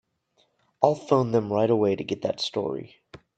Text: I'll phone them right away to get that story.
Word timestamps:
I'll 0.81 0.95
phone 0.95 1.29
them 1.31 1.53
right 1.53 1.69
away 1.69 1.95
to 1.95 2.03
get 2.03 2.23
that 2.23 2.39
story. 2.39 3.03